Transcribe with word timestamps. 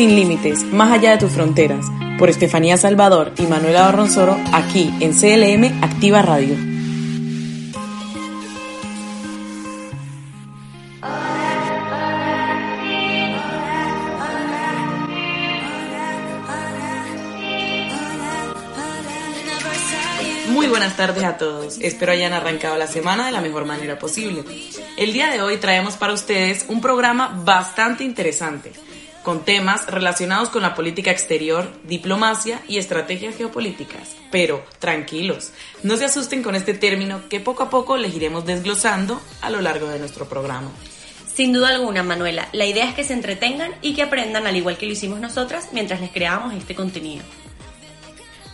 Sin 0.00 0.16
límites, 0.16 0.64
más 0.64 0.92
allá 0.92 1.10
de 1.10 1.18
tus 1.18 1.32
fronteras, 1.32 1.84
por 2.18 2.30
Estefanía 2.30 2.78
Salvador 2.78 3.34
y 3.36 3.42
Manuela 3.42 3.82
Barronzoro, 3.82 4.34
aquí 4.50 4.90
en 5.00 5.12
CLM 5.12 5.84
Activa 5.84 6.22
Radio. 6.22 6.56
Muy 20.48 20.66
buenas 20.68 20.96
tardes 20.96 21.24
a 21.24 21.36
todos. 21.36 21.76
Espero 21.82 22.12
hayan 22.12 22.32
arrancado 22.32 22.78
la 22.78 22.86
semana 22.86 23.26
de 23.26 23.32
la 23.32 23.42
mejor 23.42 23.66
manera 23.66 23.98
posible. 23.98 24.44
El 24.96 25.12
día 25.12 25.28
de 25.28 25.42
hoy 25.42 25.58
traemos 25.58 25.96
para 25.96 26.14
ustedes 26.14 26.64
un 26.68 26.80
programa 26.80 27.42
bastante 27.44 28.02
interesante 28.02 28.72
con 29.22 29.44
temas 29.44 29.86
relacionados 29.86 30.48
con 30.48 30.62
la 30.62 30.74
política 30.74 31.10
exterior, 31.10 31.70
diplomacia 31.84 32.60
y 32.68 32.78
estrategias 32.78 33.36
geopolíticas. 33.36 34.16
Pero 34.30 34.64
tranquilos, 34.78 35.52
no 35.82 35.96
se 35.96 36.06
asusten 36.06 36.42
con 36.42 36.54
este 36.54 36.74
término 36.74 37.28
que 37.28 37.40
poco 37.40 37.64
a 37.64 37.70
poco 37.70 37.96
les 37.96 38.14
iremos 38.14 38.46
desglosando 38.46 39.20
a 39.40 39.50
lo 39.50 39.60
largo 39.60 39.88
de 39.88 39.98
nuestro 39.98 40.28
programa. 40.28 40.70
Sin 41.34 41.52
duda 41.52 41.68
alguna, 41.68 42.02
Manuela, 42.02 42.48
la 42.52 42.66
idea 42.66 42.88
es 42.88 42.94
que 42.94 43.04
se 43.04 43.12
entretengan 43.12 43.72
y 43.82 43.94
que 43.94 44.02
aprendan 44.02 44.46
al 44.46 44.56
igual 44.56 44.76
que 44.76 44.86
lo 44.86 44.92
hicimos 44.92 45.20
nosotras 45.20 45.68
mientras 45.72 46.00
les 46.00 46.10
creábamos 46.10 46.54
este 46.54 46.74
contenido. 46.74 47.24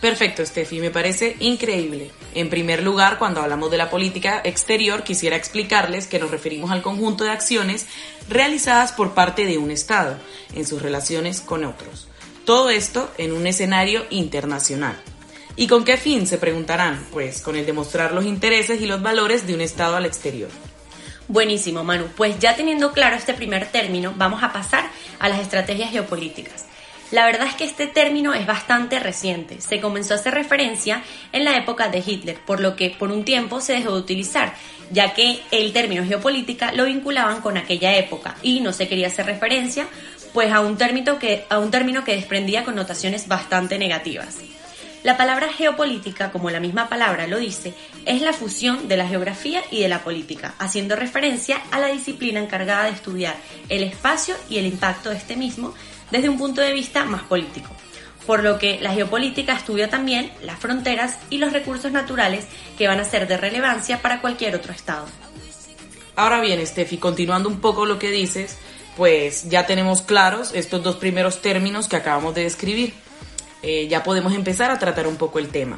Perfecto, 0.01 0.45
Steffi, 0.45 0.79
me 0.79 0.91
parece 0.91 1.37
increíble. 1.39 2.11
En 2.35 2.49
primer 2.51 2.83
lugar, 2.83 3.17
cuando 3.17 3.41
hablamos 3.41 3.71
de 3.71 3.77
la 3.77 3.89
política 3.89 4.41
exterior, 4.43 5.03
quisiera 5.03 5.35
explicarles 5.35 6.05
que 6.05 6.19
nos 6.19 6.29
referimos 6.29 6.69
al 6.69 6.83
conjunto 6.83 7.23
de 7.23 7.31
acciones 7.31 7.87
realizadas 8.29 8.91
por 8.91 9.15
parte 9.15 9.45
de 9.45 9.57
un 9.57 9.71
Estado 9.71 10.17
en 10.53 10.67
sus 10.67 10.83
relaciones 10.83 11.41
con 11.41 11.65
otros. 11.65 12.07
Todo 12.45 12.69
esto 12.69 13.11
en 13.17 13.31
un 13.31 13.47
escenario 13.47 14.05
internacional. 14.11 14.95
¿Y 15.55 15.65
con 15.65 15.83
qué 15.83 15.97
fin? 15.97 16.27
Se 16.27 16.37
preguntarán. 16.37 17.07
Pues 17.11 17.41
con 17.41 17.55
el 17.55 17.65
demostrar 17.65 18.13
los 18.13 18.25
intereses 18.25 18.79
y 18.79 18.85
los 18.85 19.01
valores 19.01 19.47
de 19.47 19.55
un 19.55 19.61
Estado 19.61 19.95
al 19.95 20.05
exterior. 20.05 20.49
Buenísimo, 21.27 21.83
Manu. 21.83 22.05
Pues 22.15 22.37
ya 22.37 22.55
teniendo 22.55 22.91
claro 22.91 23.15
este 23.15 23.33
primer 23.33 23.65
término, 23.71 24.13
vamos 24.15 24.43
a 24.43 24.53
pasar 24.53 24.89
a 25.17 25.27
las 25.27 25.39
estrategias 25.39 25.89
geopolíticas. 25.89 26.65
La 27.11 27.25
verdad 27.25 27.47
es 27.47 27.55
que 27.55 27.63
este 27.63 27.87
término 27.87 28.33
es 28.33 28.45
bastante 28.45 28.99
reciente. 28.99 29.61
Se 29.61 29.79
comenzó 29.79 30.13
a 30.13 30.17
hacer 30.17 30.33
referencia 30.33 31.03
en 31.31 31.45
la 31.45 31.55
época 31.55 31.87
de 31.87 32.03
Hitler, 32.05 32.37
por 32.45 32.59
lo 32.59 32.75
que 32.75 32.89
por 32.89 33.11
un 33.11 33.23
tiempo 33.23 33.61
se 33.61 33.73
dejó 33.73 33.93
de 33.93 33.99
utilizar, 33.99 34.53
ya 34.91 35.13
que 35.13 35.39
el 35.51 35.71
término 35.71 36.05
geopolítica 36.05 36.73
lo 36.73 36.83
vinculaban 36.83 37.41
con 37.41 37.57
aquella 37.57 37.95
época 37.95 38.35
y 38.41 38.59
no 38.59 38.73
se 38.73 38.89
quería 38.89 39.07
hacer 39.07 39.25
referencia 39.25 39.87
pues 40.33 40.51
a 40.51 40.59
un 40.59 40.77
término 40.77 41.17
que, 41.17 41.45
a 41.49 41.59
un 41.59 41.71
término 41.71 42.03
que 42.03 42.15
desprendía 42.15 42.65
connotaciones 42.65 43.27
bastante 43.29 43.79
negativas. 43.79 44.39
La 45.03 45.15
palabra 45.15 45.47
geopolítica, 45.47 46.31
como 46.31 46.49
la 46.49 46.59
misma 46.59 46.89
palabra 46.89 47.27
lo 47.27 47.37
dice, 47.39 47.73
es 48.05 48.21
la 48.21 48.33
fusión 48.33 48.89
de 48.89 48.97
la 48.97 49.07
geografía 49.07 49.61
y 49.71 49.81
de 49.81 49.87
la 49.87 50.03
política, 50.03 50.55
haciendo 50.59 50.97
referencia 50.97 51.61
a 51.71 51.79
la 51.79 51.87
disciplina 51.87 52.41
encargada 52.41 52.85
de 52.85 52.91
estudiar 52.91 53.35
el 53.69 53.83
espacio 53.83 54.35
y 54.49 54.57
el 54.57 54.65
impacto 54.65 55.09
de 55.09 55.15
este 55.15 55.37
mismo 55.37 55.73
desde 56.11 56.29
un 56.29 56.37
punto 56.37 56.61
de 56.61 56.73
vista 56.73 57.05
más 57.05 57.23
político. 57.23 57.69
Por 58.25 58.43
lo 58.43 58.59
que 58.59 58.79
la 58.81 58.93
geopolítica 58.93 59.53
estudia 59.53 59.89
también 59.89 60.31
las 60.43 60.59
fronteras 60.59 61.17
y 61.29 61.37
los 61.37 61.53
recursos 61.53 61.91
naturales 61.91 62.45
que 62.77 62.87
van 62.87 62.99
a 62.99 63.05
ser 63.05 63.27
de 63.27 63.37
relevancia 63.37 64.01
para 64.01 64.19
cualquier 64.19 64.55
otro 64.55 64.73
Estado. 64.73 65.05
Ahora 66.15 66.41
bien, 66.41 66.65
Steffi, 66.65 66.97
continuando 66.97 67.47
un 67.47 67.61
poco 67.61 67.85
lo 67.85 67.99
que 67.99 68.11
dices, 68.11 68.57
pues 68.97 69.47
ya 69.49 69.65
tenemos 69.65 70.01
claros 70.01 70.51
estos 70.53 70.83
dos 70.83 70.95
primeros 70.95 71.41
términos 71.41 71.87
que 71.87 71.95
acabamos 71.95 72.33
de 72.33 72.43
describir. 72.43 72.93
Eh, 73.61 73.87
ya 73.87 74.03
podemos 74.03 74.33
empezar 74.33 74.71
a 74.71 74.79
tratar 74.79 75.07
un 75.07 75.15
poco 75.15 75.39
el 75.39 75.49
tema. 75.49 75.77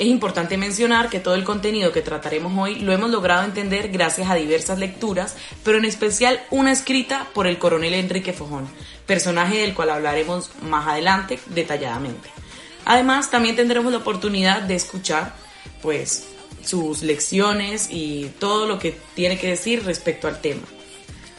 Es 0.00 0.06
importante 0.06 0.56
mencionar 0.56 1.10
que 1.10 1.20
todo 1.20 1.34
el 1.34 1.44
contenido 1.44 1.92
que 1.92 2.00
trataremos 2.00 2.56
hoy 2.56 2.76
lo 2.76 2.94
hemos 2.94 3.10
logrado 3.10 3.44
entender 3.44 3.90
gracias 3.90 4.30
a 4.30 4.34
diversas 4.34 4.78
lecturas, 4.78 5.36
pero 5.62 5.76
en 5.76 5.84
especial 5.84 6.40
una 6.50 6.72
escrita 6.72 7.28
por 7.34 7.46
el 7.46 7.58
coronel 7.58 7.92
Enrique 7.92 8.32
Fojón, 8.32 8.66
personaje 9.04 9.58
del 9.58 9.74
cual 9.74 9.90
hablaremos 9.90 10.52
más 10.62 10.88
adelante 10.88 11.38
detalladamente. 11.48 12.30
Además, 12.86 13.30
también 13.30 13.56
tendremos 13.56 13.92
la 13.92 13.98
oportunidad 13.98 14.62
de 14.62 14.76
escuchar 14.76 15.34
pues 15.82 16.28
sus 16.64 17.02
lecciones 17.02 17.88
y 17.90 18.30
todo 18.38 18.66
lo 18.66 18.78
que 18.78 18.98
tiene 19.14 19.38
que 19.38 19.48
decir 19.48 19.84
respecto 19.84 20.28
al 20.28 20.40
tema. 20.40 20.62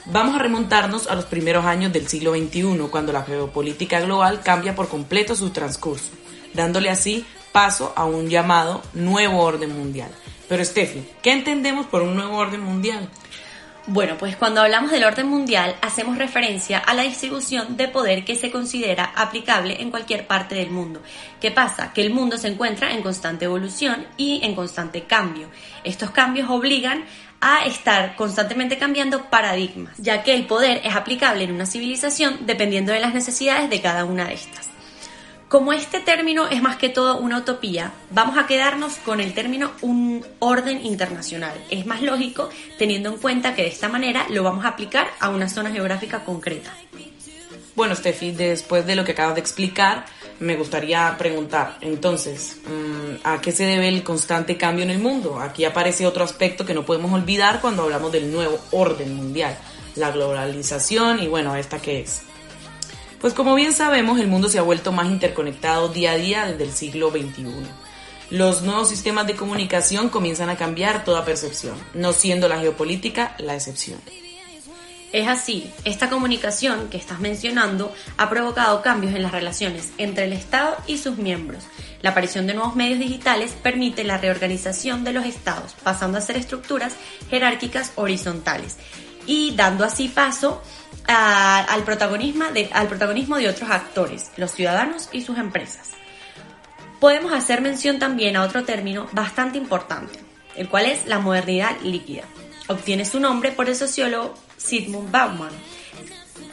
Vamos 0.06 0.36
a 0.36 0.40
remontarnos 0.40 1.08
a 1.08 1.16
los 1.16 1.26
primeros 1.26 1.66
años 1.66 1.92
del 1.94 2.08
siglo 2.08 2.36
XXI, 2.36 2.78
cuando 2.92 3.12
la 3.12 3.24
geopolítica 3.24 4.02
global 4.02 4.42
cambia 4.44 4.76
por 4.76 4.88
completo 4.88 5.36
su 5.36 5.50
transcurso, 5.50 6.12
dándole 6.54 6.92
así 6.92 7.26
paso 7.52 7.94
a 7.96 8.06
un 8.06 8.30
llamado 8.30 8.82
nuevo 8.94 9.40
orden 9.40 9.78
mundial. 9.78 10.12
Pero 10.48 10.66
Steffi, 10.66 11.06
¿qué 11.22 11.32
entendemos 11.32 11.86
por 11.86 12.02
un 12.02 12.16
nuevo 12.16 12.38
orden 12.38 12.62
mundial? 12.62 13.10
Bueno, 13.88 14.16
pues 14.18 14.36
cuando 14.36 14.62
hablamos 14.62 14.92
del 14.92 15.04
orden 15.04 15.28
mundial 15.28 15.76
hacemos 15.82 16.18
referencia 16.18 16.78
a 16.78 16.94
la 16.94 17.02
distribución 17.02 17.78
de 17.78 17.88
poder 17.88 18.24
que 18.24 18.36
se 18.36 18.52
considera 18.52 19.12
aplicable 19.16 19.82
en 19.82 19.90
cualquier 19.90 20.28
parte 20.28 20.54
del 20.54 20.70
mundo. 20.70 21.02
¿Qué 21.40 21.50
pasa? 21.50 21.92
Que 21.92 22.02
el 22.02 22.14
mundo 22.14 22.38
se 22.38 22.48
encuentra 22.48 22.94
en 22.94 23.02
constante 23.02 23.46
evolución 23.46 24.06
y 24.18 24.40
en 24.44 24.54
constante 24.54 25.06
cambio. 25.06 25.50
Estos 25.84 26.12
cambios 26.12 26.50
obligan 26.50 27.06
a 27.42 27.66
estar 27.66 28.16
constantemente 28.16 28.78
cambiando 28.78 29.30
paradigmas, 29.32 29.98
ya 29.98 30.22
que 30.22 30.36
el 30.36 30.46
poder 30.46 30.82
es 30.84 30.96
aplicable 30.96 31.44
en 31.44 31.52
una 31.52 31.66
civilización 31.66 32.46
dependiendo 32.46 32.92
de 32.92 33.00
las 33.00 33.16
necesidades 33.16 33.70
de 33.70 33.82
cada 33.82 34.06
una 34.06 34.26
de 34.26 34.36
estas. 34.36 34.71
Como 35.52 35.74
este 35.74 36.00
término 36.00 36.48
es 36.48 36.62
más 36.62 36.78
que 36.78 36.88
todo 36.88 37.18
una 37.18 37.40
utopía, 37.40 37.92
vamos 38.10 38.38
a 38.38 38.48
quedarnos 38.48 38.94
con 38.96 39.20
el 39.20 39.34
término 39.34 39.72
un 39.82 40.26
orden 40.40 40.86
internacional. 40.86 41.62
Es 41.70 41.86
más 41.86 42.02
lógico 42.02 42.48
teniendo 42.78 43.10
en 43.10 43.18
cuenta 43.18 43.54
que 43.54 43.64
de 43.64 43.68
esta 43.68 43.90
manera 43.90 44.26
lo 44.30 44.44
vamos 44.44 44.64
a 44.64 44.70
aplicar 44.70 45.10
a 45.20 45.28
una 45.28 45.50
zona 45.50 45.70
geográfica 45.70 46.24
concreta. 46.24 46.74
Bueno, 47.76 47.98
Steffi, 47.98 48.32
después 48.32 48.86
de 48.86 48.96
lo 48.96 49.04
que 49.04 49.12
acabas 49.12 49.36
de 49.36 49.42
explicar, 49.42 50.06
me 50.40 50.56
gustaría 50.56 51.14
preguntar, 51.18 51.76
entonces, 51.82 52.62
mm, 52.66 53.16
¿a 53.26 53.42
qué 53.42 53.52
se 53.52 53.66
debe 53.66 53.90
el 53.90 54.04
constante 54.04 54.56
cambio 54.56 54.86
en 54.86 54.92
el 54.92 55.00
mundo? 55.00 55.38
Aquí 55.38 55.66
aparece 55.66 56.06
otro 56.06 56.24
aspecto 56.24 56.66
que 56.66 56.74
no 56.74 56.86
podemos 56.86 57.12
olvidar 57.12 57.60
cuando 57.60 57.84
hablamos 57.84 58.14
del 58.14 58.32
nuevo 58.32 58.58
orden 58.72 59.18
mundial, 59.18 59.58
la 59.96 60.12
globalización 60.12 61.22
y 61.22 61.28
bueno, 61.28 61.58
¿esta 61.58 61.82
qué 61.82 62.00
es? 62.00 62.22
Pues 63.22 63.36
como 63.36 63.54
bien 63.54 63.72
sabemos, 63.72 64.20
el 64.20 64.28
mundo 64.28 64.50
se 64.50 64.58
ha 64.58 64.64
vuelto 64.64 64.92
más 64.92 65.06
interconectado 65.06 65.90
día 65.90 66.14
a 66.14 66.16
día 66.16 66.46
desde 66.48 66.64
el 66.64 66.72
siglo 66.72 67.12
XXI. 67.12 67.46
Los 68.32 68.64
nuevos 68.64 68.90
sistemas 68.90 69.28
de 69.28 69.36
comunicación 69.36 70.10
comienzan 70.10 70.50
a 70.50 70.58
cambiar 70.58 71.04
toda 71.06 71.24
percepción, 71.24 71.76
no 71.94 72.14
siendo 72.14 72.50
la 72.50 72.60
geopolítica 72.60 73.36
la 73.38 73.54
excepción. 73.54 74.00
Es 75.14 75.28
así, 75.28 75.70
esta 75.84 76.10
comunicación 76.10 76.90
que 76.90 76.98
estás 76.98 77.20
mencionando 77.20 77.94
ha 78.18 78.28
provocado 78.30 78.82
cambios 78.82 79.14
en 79.14 79.22
las 79.22 79.34
relaciones 79.34 79.92
entre 80.00 80.24
el 80.24 80.34
Estado 80.34 80.78
y 80.88 80.98
sus 80.98 81.18
miembros. 81.18 81.66
La 82.02 82.12
aparición 82.12 82.48
de 82.48 82.56
nuevos 82.56 82.76
medios 82.76 82.98
digitales 82.98 83.52
permite 83.62 84.04
la 84.04 84.18
reorganización 84.18 85.04
de 85.04 85.14
los 85.14 85.26
estados, 85.26 85.76
pasando 85.84 86.18
a 86.18 86.22
ser 86.22 86.38
estructuras 86.38 86.96
jerárquicas 87.30 87.92
horizontales 87.98 88.78
y 89.26 89.56
dando 89.56 89.84
así 89.84 90.08
paso 90.08 90.62
al, 91.08 91.84
protagonismo 91.84 92.46
de, 92.46 92.70
al 92.74 92.88
protagonismo 92.88 93.38
de 93.38 93.50
otros 93.50 93.70
actores, 93.70 94.32
los 94.38 94.52
ciudadanos 94.52 95.10
y 95.12 95.22
sus 95.22 95.38
empresas. 95.38 95.90
Podemos 97.00 97.34
hacer 97.34 97.62
mención 97.62 98.00
también 98.00 98.36
a 98.36 98.44
otro 98.44 98.64
término 98.64 99.08
bastante 99.12 99.58
importante, 99.58 100.20
el 100.56 100.70
cual 100.70 100.86
es 100.86 101.08
la 101.08 101.20
modernidad 101.20 101.80
líquida. 101.82 102.24
Obtiene 102.68 103.06
su 103.06 103.20
nombre 103.20 103.52
por 103.52 103.68
el 103.68 103.76
sociólogo 103.76 104.36
Sigmund 104.58 105.12
Bauman, 105.12 105.52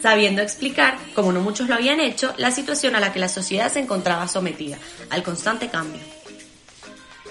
sabiendo 0.02 0.42
explicar, 0.42 0.96
como 1.14 1.32
no 1.32 1.40
muchos 1.40 1.68
lo 1.68 1.74
habían 1.74 2.00
hecho, 2.00 2.34
la 2.38 2.50
situación 2.50 2.96
a 2.96 3.00
la 3.00 3.12
que 3.12 3.18
la 3.18 3.28
sociedad 3.28 3.70
se 3.70 3.80
encontraba 3.80 4.26
sometida, 4.26 4.78
al 5.10 5.22
constante 5.22 5.68
cambio. 5.68 6.00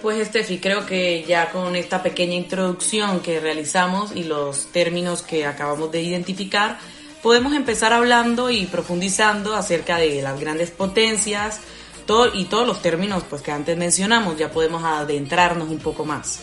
Pues 0.02 0.28
Steffi, 0.28 0.60
creo 0.60 0.86
que 0.86 1.24
ya 1.28 1.50
con 1.52 1.76
esta 1.76 2.04
pequeña 2.04 2.36
introducción 2.36 3.20
que 3.20 3.40
realizamos 3.40 4.16
y 4.16 4.24
los 4.24 4.68
términos 4.72 5.24
que 5.24 5.46
acabamos 5.46 5.92
de 5.92 6.02
identificar, 6.02 6.78
podemos 7.24 7.54
empezar 7.54 7.94
hablando 7.94 8.50
y 8.52 8.66
profundizando 8.66 9.56
acerca 9.56 9.98
de 9.98 10.22
las 10.22 10.40
grandes 10.40 10.70
potencias 10.70 11.62
todo, 12.06 12.34
y 12.34 12.46
todos 12.46 12.68
los 12.68 12.82
términos 12.82 13.24
pues, 13.30 13.42
que 13.42 13.52
antes 13.52 13.76
mencionamos, 13.76 14.38
ya 14.38 14.52
podemos 14.52 14.84
adentrarnos 14.84 15.70
un 15.70 15.80
poco 15.80 16.06
más. 16.06 16.42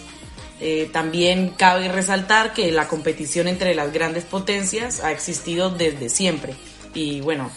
Eh, 0.60 0.90
también 0.92 1.50
cabe 1.50 1.88
resaltar 1.88 2.52
que 2.52 2.70
la 2.70 2.88
competición 2.88 3.48
entre 3.48 3.74
las 3.74 3.92
grandes 3.92 4.24
potencias 4.24 5.02
ha 5.02 5.12
existido 5.12 5.70
desde 5.70 6.08
siempre 6.08 6.54
y 6.94 7.20
bueno, 7.20 7.50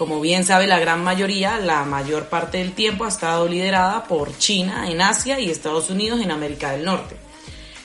como 0.00 0.18
bien 0.18 0.46
sabe 0.46 0.66
la 0.66 0.78
gran 0.78 1.04
mayoría, 1.04 1.58
la 1.58 1.84
mayor 1.84 2.30
parte 2.30 2.56
del 2.56 2.72
tiempo 2.72 3.04
ha 3.04 3.08
estado 3.08 3.46
liderada 3.46 4.04
por 4.04 4.34
China 4.38 4.90
en 4.90 5.02
Asia 5.02 5.38
y 5.38 5.50
Estados 5.50 5.90
Unidos 5.90 6.22
en 6.22 6.30
América 6.30 6.70
del 6.70 6.86
Norte. 6.86 7.16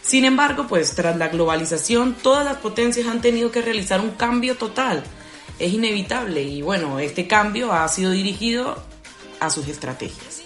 Sin 0.02 0.24
embargo, 0.24 0.66
pues 0.66 0.96
tras 0.96 1.18
la 1.18 1.28
globalización, 1.28 2.14
todas 2.14 2.46
las 2.46 2.56
potencias 2.56 3.08
han 3.08 3.20
tenido 3.20 3.52
que 3.52 3.62
realizar 3.62 4.00
un 4.00 4.12
cambio 4.12 4.56
total. 4.56 5.04
Es 5.60 5.74
inevitable 5.74 6.42
y 6.42 6.62
bueno, 6.62 7.00
este 7.00 7.28
cambio 7.28 7.74
ha 7.74 7.86
sido 7.90 8.12
dirigido 8.12 8.82
a 9.42 9.50
sus 9.50 9.68
estrategias. 9.68 10.42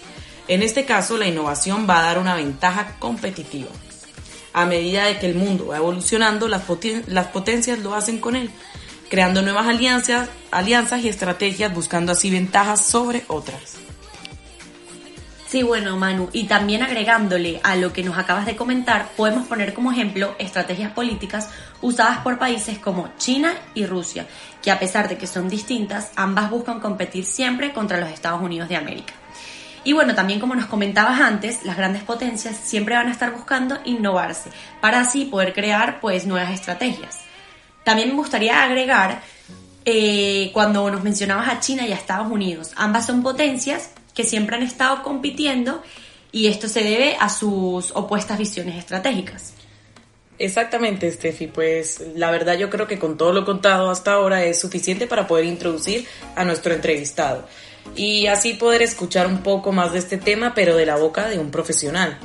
En 0.48 0.64
este 0.64 0.84
caso, 0.84 1.18
la 1.18 1.28
innovación 1.28 1.86
va 1.88 2.00
a 2.00 2.06
dar 2.06 2.18
una 2.18 2.34
ventaja 2.34 2.96
competitiva. 2.98 3.70
A 4.54 4.66
medida 4.66 5.04
de 5.04 5.20
que 5.20 5.26
el 5.26 5.36
mundo 5.36 5.68
va 5.68 5.76
evolucionando, 5.76 6.48
las, 6.48 6.64
las 7.06 7.28
potencias 7.28 7.78
lo 7.78 7.94
hacen 7.94 8.18
con 8.18 8.34
él, 8.34 8.50
creando 9.10 9.42
nuevas 9.42 9.66
alianzas, 9.66 10.30
alianzas 10.50 11.02
y 11.02 11.08
estrategias 11.08 11.74
buscando 11.74 12.12
así 12.12 12.30
ventajas 12.30 12.86
sobre 12.86 13.24
otras. 13.26 13.76
Sí, 15.48 15.64
bueno, 15.64 15.96
Manu, 15.96 16.28
y 16.32 16.44
también 16.44 16.84
agregándole 16.84 17.60
a 17.64 17.74
lo 17.74 17.92
que 17.92 18.04
nos 18.04 18.16
acabas 18.16 18.46
de 18.46 18.54
comentar, 18.54 19.08
podemos 19.16 19.48
poner 19.48 19.74
como 19.74 19.90
ejemplo 19.90 20.36
estrategias 20.38 20.92
políticas 20.92 21.48
usadas 21.82 22.18
por 22.18 22.38
países 22.38 22.78
como 22.78 23.10
China 23.18 23.52
y 23.74 23.84
Rusia, 23.84 24.28
que 24.62 24.70
a 24.70 24.78
pesar 24.78 25.08
de 25.08 25.18
que 25.18 25.26
son 25.26 25.48
distintas, 25.48 26.12
ambas 26.14 26.50
buscan 26.50 26.78
competir 26.78 27.24
siempre 27.24 27.72
contra 27.72 27.98
los 27.98 28.10
Estados 28.10 28.40
Unidos 28.40 28.68
de 28.68 28.76
América. 28.76 29.12
Y 29.82 29.92
bueno, 29.92 30.14
también 30.14 30.38
como 30.38 30.54
nos 30.54 30.66
comentabas 30.66 31.20
antes, 31.20 31.64
las 31.64 31.76
grandes 31.76 32.04
potencias 32.04 32.56
siempre 32.56 32.94
van 32.94 33.08
a 33.08 33.12
estar 33.12 33.32
buscando 33.32 33.80
innovarse 33.84 34.50
para 34.80 35.00
así 35.00 35.24
poder 35.24 35.52
crear 35.52 35.98
pues 35.98 36.26
nuevas 36.26 36.52
estrategias. 36.52 37.29
También 37.84 38.08
me 38.08 38.14
gustaría 38.14 38.62
agregar 38.62 39.22
eh, 39.84 40.50
cuando 40.52 40.90
nos 40.90 41.02
mencionabas 41.02 41.48
a 41.48 41.60
China 41.60 41.86
y 41.86 41.92
a 41.92 41.96
Estados 41.96 42.30
Unidos, 42.30 42.72
ambas 42.76 43.06
son 43.06 43.22
potencias 43.22 43.90
que 44.14 44.24
siempre 44.24 44.56
han 44.56 44.62
estado 44.62 45.02
compitiendo 45.02 45.82
y 46.32 46.46
esto 46.48 46.68
se 46.68 46.82
debe 46.82 47.16
a 47.18 47.28
sus 47.28 47.90
opuestas 47.92 48.38
visiones 48.38 48.76
estratégicas. 48.76 49.54
Exactamente, 50.38 51.10
Steffi. 51.10 51.48
Pues 51.48 52.02
la 52.14 52.30
verdad 52.30 52.56
yo 52.56 52.70
creo 52.70 52.86
que 52.86 52.98
con 52.98 53.16
todo 53.16 53.32
lo 53.32 53.44
contado 53.44 53.90
hasta 53.90 54.14
ahora 54.14 54.44
es 54.44 54.58
suficiente 54.58 55.06
para 55.06 55.26
poder 55.26 55.44
introducir 55.44 56.06
a 56.34 56.44
nuestro 56.44 56.72
entrevistado 56.72 57.46
y 57.94 58.26
así 58.26 58.54
poder 58.54 58.82
escuchar 58.82 59.26
un 59.26 59.42
poco 59.42 59.72
más 59.72 59.92
de 59.92 59.98
este 59.98 60.16
tema, 60.16 60.54
pero 60.54 60.76
de 60.76 60.86
la 60.86 60.96
boca 60.96 61.28
de 61.28 61.38
un 61.38 61.50
profesional. 61.50 62.18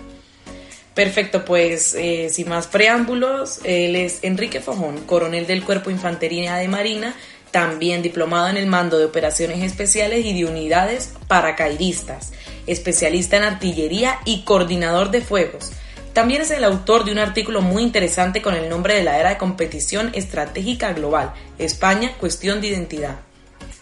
Perfecto, 0.95 1.45
pues 1.45 1.94
eh, 1.94 2.30
sin 2.31 2.50
más 2.50 2.68
preámbulos, 2.68 3.59
él 3.63 3.95
es 3.95 4.19
Enrique 4.24 4.62
Fojón, 4.62 5.01
coronel 5.06 5.45
del 5.45 5.63
Cuerpo 5.63 5.92
Infantería 5.92 6.56
de 6.56 6.68
Marina 6.68 7.15
también 7.56 8.01
diplomado 8.01 8.50
en 8.50 8.57
el 8.57 8.68
mando 8.68 8.97
de 8.97 9.06
operaciones 9.06 9.63
especiales 9.63 10.25
y 10.25 10.33
de 10.33 10.44
unidades 10.44 11.13
paracaidistas, 11.30 12.33
especialista 12.68 13.38
en 13.38 13.44
artillería 13.44 14.19
y 14.25 14.42
coordinador 14.42 15.09
de 15.09 15.21
fuegos. 15.21 15.71
También 16.12 16.42
es 16.42 16.51
el 16.51 16.65
autor 16.65 17.06
de 17.06 17.13
un 17.13 17.18
artículo 17.19 17.62
muy 17.62 17.81
interesante 17.81 18.42
con 18.42 18.56
el 18.56 18.68
nombre 18.68 18.95
de 18.95 19.03
la 19.03 19.19
era 19.19 19.30
de 19.30 19.38
competición 19.38 20.12
estratégica 20.15 20.92
global, 20.92 21.33
España, 21.57 22.12
cuestión 22.19 22.59
de 22.59 22.68
identidad. 22.68 23.19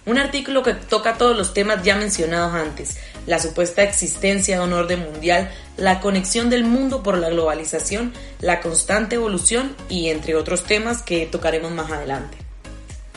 Un 0.05 0.17
artículo 0.17 0.63
que 0.63 0.73
toca 0.73 1.17
todos 1.17 1.37
los 1.37 1.53
temas 1.53 1.81
ya 1.83 1.95
mencionados 1.95 2.53
antes, 2.53 2.97
la 3.25 3.39
supuesta 3.39 3.83
existencia 3.83 4.59
de 4.59 4.65
un 4.65 4.73
orden 4.73 4.99
mundial, 4.99 5.49
la 5.77 6.01
conexión 6.01 6.49
del 6.49 6.65
mundo 6.65 7.03
por 7.03 7.17
la 7.17 7.29
globalización, 7.29 8.13
la 8.41 8.59
constante 8.59 9.15
evolución 9.15 9.75
y 9.87 10.09
entre 10.09 10.35
otros 10.35 10.63
temas 10.65 11.01
que 11.01 11.25
tocaremos 11.25 11.71
más 11.71 11.89
adelante. 11.89 12.37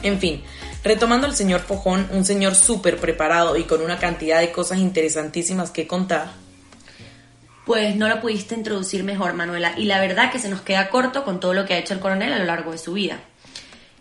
En 0.05 0.21
fin, 0.21 0.45
retomando 0.85 1.27
al 1.27 1.35
señor 1.35 1.61
Fojón, 1.61 2.07
un 2.13 2.25
señor 2.25 2.55
súper 2.55 2.99
preparado 2.99 3.57
y 3.57 3.65
con 3.65 3.83
una 3.83 3.99
cantidad 3.99 4.39
de 4.39 4.53
cosas 4.53 4.79
interesantísimas 4.79 5.73
que 5.73 5.89
contar. 5.89 6.29
Pues 7.65 7.97
no 7.97 8.09
lo 8.09 8.21
pudiste 8.21 8.55
introducir 8.55 9.03
mejor, 9.03 9.35
Manuela, 9.35 9.75
y 9.77 9.87
la 9.87 10.01
verdad 10.01 10.31
que 10.31 10.39
se 10.39 10.49
nos 10.49 10.61
queda 10.61 10.89
corto 10.89 11.25
con 11.25 11.41
todo 11.41 11.53
lo 11.53 11.65
que 11.65 11.75
ha 11.75 11.79
hecho 11.79 11.95
el 11.95 12.01
coronel 12.01 12.33
a 12.33 12.39
lo 12.39 12.45
largo 12.45 12.71
de 12.71 12.79
su 12.79 12.93
vida. 12.93 13.19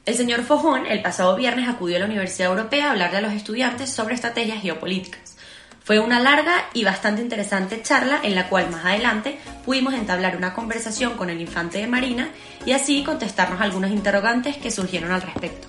El 0.06 0.16
señor 0.16 0.44
Fojón 0.44 0.86
el 0.86 1.02
pasado 1.02 1.36
viernes 1.36 1.68
acudió 1.68 1.96
a 1.96 2.00
la 2.00 2.06
Universidad 2.06 2.50
Europea 2.50 2.88
a 2.88 2.92
hablarle 2.92 3.18
a 3.18 3.22
los 3.22 3.34
estudiantes 3.34 3.90
sobre 3.90 4.14
estrategias 4.14 4.62
geopolíticas. 4.62 5.36
Fue 5.84 6.00
una 6.00 6.20
larga 6.20 6.66
y 6.74 6.84
bastante 6.84 7.24
interesante 7.24 7.82
charla 7.82 8.20
en 8.22 8.36
la 8.36 8.48
cual 8.48 8.70
más 8.70 8.86
adelante 8.86 9.40
pudimos 9.66 9.96
entablar 9.96 10.38
una 10.38 10.54
conversación 10.54 11.14
con 11.18 11.32
el 11.32 11.42
infante 11.42 11.80
de 11.80 11.88
Marina 11.88 12.30
y 12.68 12.74
así 12.74 13.04
contestarnos 13.04 13.62
algunos 13.62 13.90
interrogantes 13.90 14.58
que 14.58 14.70
surgieron 14.70 15.12
al 15.12 15.24
respecto. 15.24 15.68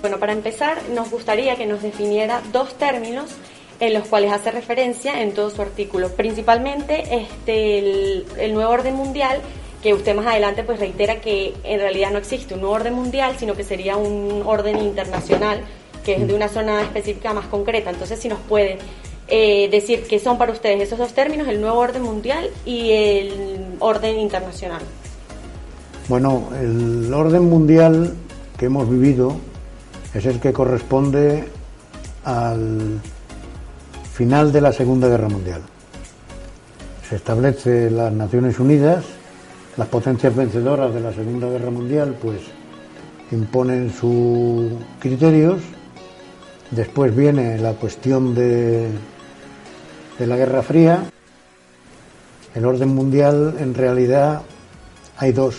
Bueno, 0.00 0.18
para 0.18 0.32
empezar, 0.32 0.88
nos 0.90 1.10
gustaría 1.10 1.56
que 1.56 1.66
nos 1.66 1.82
definiera 1.82 2.40
dos 2.52 2.76
términos 2.78 3.30
en 3.80 3.94
los 3.94 4.08
cuales 4.08 4.32
hace 4.32 4.50
referencia 4.50 5.22
en 5.22 5.32
todo 5.34 5.50
su 5.50 5.62
artículo. 5.62 6.10
Principalmente 6.14 7.14
este, 7.14 7.78
el, 8.44 8.54
nuevo 8.54 8.70
orden 8.70 8.94
mundial, 8.94 9.40
que 9.82 9.94
usted 9.94 10.14
más 10.14 10.26
adelante 10.26 10.64
pues 10.64 10.80
reitera 10.80 11.20
que 11.20 11.54
en 11.64 11.78
realidad 11.78 12.10
no 12.10 12.18
existe 12.18 12.54
un 12.54 12.64
orden 12.64 12.94
mundial, 12.94 13.34
sino 13.38 13.54
que 13.54 13.64
sería 13.64 13.96
un 13.96 14.42
orden 14.44 14.78
internacional, 14.78 15.60
que 16.04 16.16
es 16.16 16.26
de 16.26 16.34
una 16.34 16.48
zona 16.48 16.82
específica 16.82 17.32
más 17.32 17.46
concreta. 17.46 17.90
Entonces, 17.90 18.18
si 18.18 18.28
nos 18.28 18.40
puede 18.40 18.78
eh, 19.28 19.68
decir 19.70 20.04
qué 20.08 20.18
son 20.18 20.38
para 20.38 20.52
ustedes 20.52 20.80
esos 20.80 20.98
dos 20.98 21.12
términos, 21.12 21.46
el 21.48 21.60
nuevo 21.60 21.78
orden 21.78 22.02
mundial 22.02 22.48
y 22.64 22.90
el 22.92 23.76
orden 23.78 24.18
internacional. 24.18 24.82
Bueno, 26.08 26.48
el 26.58 27.12
orden 27.12 27.44
mundial 27.44 28.14
que 28.56 28.66
hemos 28.66 28.88
vivido 28.88 29.36
es 30.14 30.24
el 30.24 30.40
que 30.40 30.52
corresponde 30.52 31.44
al 32.24 33.00
final 34.14 34.50
de 34.50 34.60
la 34.60 34.72
Segunda 34.72 35.08
Guerra 35.08 35.28
Mundial. 35.28 35.60
Se 37.08 37.16
establece 37.16 37.90
las 37.90 38.12
Naciones 38.12 38.58
Unidas, 38.58 39.04
las 39.78 39.86
potencias 39.86 40.34
vencedoras 40.34 40.92
de 40.92 41.00
la 41.00 41.12
Segunda 41.12 41.48
Guerra 41.48 41.70
Mundial, 41.70 42.16
pues 42.20 42.40
imponen 43.30 43.92
sus 43.92 44.72
criterios. 44.98 45.60
Después 46.72 47.14
viene 47.14 47.58
la 47.58 47.74
cuestión 47.74 48.34
de, 48.34 48.88
de 50.18 50.26
la 50.26 50.36
Guerra 50.36 50.62
Fría. 50.62 51.04
El 52.56 52.64
orden 52.64 52.88
mundial 52.88 53.54
en 53.60 53.72
realidad 53.72 54.42
hay 55.16 55.30
dos. 55.30 55.54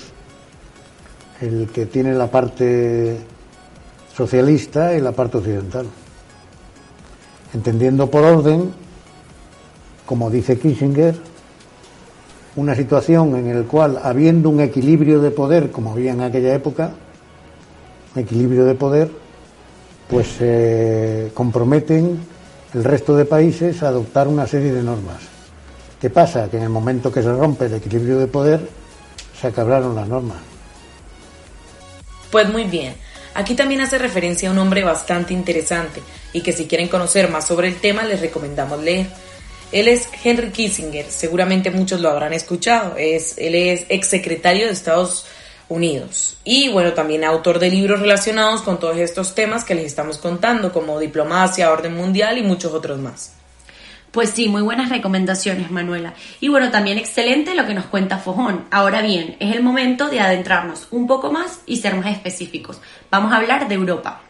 El 1.40 1.70
que 1.70 1.86
tiene 1.86 2.14
la 2.14 2.30
parte 2.30 3.18
socialista 4.14 4.94
y 4.96 5.00
la 5.00 5.14
parte 5.14 5.38
occidental. 5.38 5.86
Entendiendo 7.54 8.12
por 8.12 8.26
orden, 8.26 8.74
como 10.06 10.30
dice 10.30 10.60
Kissinger, 10.60 11.29
una 12.56 12.76
situación 12.76 13.36
en 13.36 13.62
la 13.62 13.68
cual, 13.68 14.00
habiendo 14.04 14.50
un 14.50 14.60
equilibrio 14.60 15.22
de 15.22 15.32
poder, 15.32 15.72
como 15.72 15.92
había 15.92 16.12
en 16.12 16.22
aquella 16.22 16.54
época, 16.54 16.92
un 18.16 18.22
equilibrio 18.22 18.66
de 18.66 18.76
poder, 18.76 19.10
pues 20.10 20.28
se 20.28 21.32
comprometen 21.34 22.20
el 22.74 22.84
resto 22.84 23.16
de 23.16 23.26
países 23.26 23.84
a 23.84 23.90
adoptar 23.90 24.28
una 24.28 24.48
serie 24.48 24.72
de 24.72 24.84
normas. 24.84 25.22
¿Qué 26.02 26.10
pasa? 26.10 26.50
Que 26.50 26.58
en 26.58 26.64
el 26.64 26.70
momento 26.70 27.12
que 27.12 27.22
se 27.22 27.32
rompe 27.32 27.66
el 27.66 27.76
equilibrio 27.76 28.18
de 28.20 28.28
poder, 28.28 28.68
se 29.40 29.48
acabaron 29.48 29.96
las 29.96 30.08
normas. 30.08 30.38
Pues 32.32 32.50
muy 32.50 32.66
bien. 32.66 32.96
Aquí 33.34 33.56
también 33.56 33.82
hace 33.82 33.98
referencia 33.98 34.50
a 34.50 34.52
un 34.52 34.58
hombre 34.60 34.84
bastante 34.84 35.34
interesante 35.34 36.02
y 36.34 36.42
que 36.42 36.54
si 36.54 36.66
quieren 36.66 36.88
conocer 36.88 37.30
más 37.30 37.48
sobre 37.48 37.68
el 37.68 37.76
tema 37.76 38.04
les 38.04 38.20
recomendamos 38.22 38.82
leer. 38.82 39.08
Él 39.72 39.88
es 39.88 40.10
Henry 40.24 40.50
Kissinger, 40.50 41.06
seguramente 41.10 41.70
muchos 41.70 42.02
lo 42.02 42.10
habrán 42.10 42.34
escuchado, 42.34 42.96
es, 42.98 43.38
él 43.38 43.54
es 43.54 43.86
exsecretario 43.90 44.66
de 44.66 44.72
Estados 44.72 45.26
Unidos 45.68 46.38
y 46.44 46.70
bueno, 46.70 46.94
también 46.94 47.24
autor 47.24 47.60
de 47.60 47.70
libros 47.70 48.00
relacionados 48.00 48.64
con 48.64 48.80
todos 48.80 48.98
estos 48.98 49.36
temas 49.36 49.64
que 49.64 49.76
les 49.76 49.86
estamos 49.86 50.18
contando, 50.18 50.74
como 50.74 51.00
diplomacia, 51.00 51.72
orden 51.72 51.94
mundial 51.94 52.40
y 52.40 52.44
muchos 52.44 52.74
otros 52.74 52.98
más. 52.98 53.34
Pues 54.12 54.32
sí, 54.32 54.50
muy 54.50 54.64
buenas 54.64 54.90
recomendaciones, 54.90 55.70
Manuela. 55.70 56.16
Y 56.40 56.48
bueno, 56.48 56.72
también 56.72 56.98
excelente 56.98 57.54
lo 57.54 57.68
que 57.68 57.76
nos 57.76 57.86
cuenta 57.86 58.18
Fojón. 58.18 58.66
Ahora 58.72 59.04
bien, 59.04 59.38
es 59.40 59.56
el 59.56 59.62
momento 59.62 60.10
de 60.10 60.20
adentrarnos 60.20 60.88
un 60.90 61.06
poco 61.06 61.32
más 61.32 61.60
y 61.68 61.78
ser 61.78 61.94
más 61.94 62.08
específicos. 62.08 62.82
Vamos 63.12 63.32
a 63.32 63.36
hablar 63.36 63.68
de 63.68 63.76
Europa. 63.76 64.24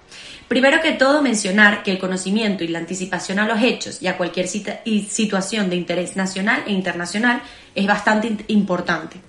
Primero 0.49 0.81
que 0.81 0.93
todo, 0.93 1.21
mencionar 1.21 1.83
que 1.83 1.91
el 1.91 1.99
conocimiento 1.99 2.63
y 2.63 2.69
la 2.69 2.79
anticipación 2.79 3.37
a 3.37 3.45
los 3.45 3.61
hechos 3.61 4.01
y 4.01 4.07
a 4.07 4.17
cualquier 4.17 4.47
situación 4.47 5.69
de 5.69 5.75
interés 5.75 6.15
nacional 6.15 6.63
e 6.65 6.71
internacional 6.71 7.43
es 7.75 7.85
bastante 7.85 8.45
importante. 8.47 9.21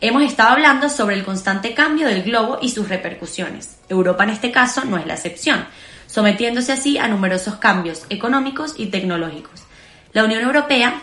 Hemos 0.00 0.22
estado 0.22 0.50
hablando 0.50 0.88
sobre 0.88 1.16
el 1.16 1.24
constante 1.24 1.74
cambio 1.74 2.06
del 2.06 2.22
globo 2.22 2.60
y 2.62 2.70
sus 2.70 2.88
repercusiones. 2.88 3.78
Europa 3.88 4.22
en 4.22 4.30
este 4.30 4.52
caso 4.52 4.84
no 4.84 4.96
es 4.96 5.06
la 5.06 5.14
excepción, 5.14 5.66
sometiéndose 6.06 6.70
así 6.70 6.98
a 6.98 7.08
numerosos 7.08 7.56
cambios 7.56 8.06
económicos 8.08 8.74
y 8.76 8.86
tecnológicos. 8.86 9.64
La 10.12 10.24
Unión 10.24 10.42
Europea 10.42 11.02